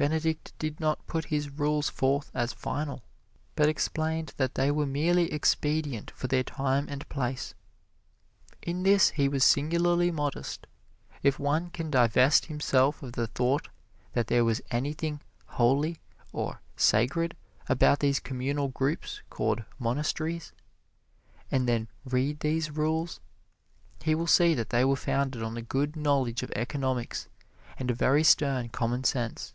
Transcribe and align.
Benedict 0.00 0.52
did 0.60 0.78
not 0.78 1.04
put 1.08 1.24
his 1.24 1.50
rules 1.50 1.88
forth 1.88 2.30
as 2.32 2.52
final, 2.52 3.02
but 3.56 3.68
explained 3.68 4.32
that 4.36 4.54
they 4.54 4.70
were 4.70 4.86
merely 4.86 5.32
expedient 5.32 6.12
for 6.12 6.28
their 6.28 6.44
time 6.44 6.86
and 6.88 7.08
place. 7.08 7.52
In 8.62 8.84
this 8.84 9.10
he 9.10 9.28
was 9.28 9.42
singularly 9.42 10.12
modest. 10.12 10.68
If 11.24 11.40
one 11.40 11.70
can 11.70 11.90
divest 11.90 12.44
himself 12.46 13.02
of 13.02 13.14
the 13.14 13.26
thought 13.26 13.66
that 14.12 14.28
there 14.28 14.44
was 14.44 14.60
anything 14.70 15.20
"holy" 15.46 15.98
or 16.32 16.60
"sacred" 16.76 17.36
about 17.68 17.98
these 17.98 18.20
communal 18.20 18.68
groups 18.68 19.22
called 19.30 19.64
"monasteries," 19.80 20.52
and 21.50 21.66
then 21.68 21.88
read 22.04 22.38
these 22.38 22.70
rules, 22.70 23.18
he 24.04 24.14
will 24.14 24.28
see 24.28 24.54
that 24.54 24.70
they 24.70 24.84
were 24.84 24.94
founded 24.94 25.42
on 25.42 25.56
a 25.56 25.60
good 25.60 25.96
knowledge 25.96 26.44
of 26.44 26.52
economics 26.52 27.26
and 27.78 27.90
a 27.90 27.94
very 27.94 28.22
stern 28.22 28.68
commonsense. 28.68 29.54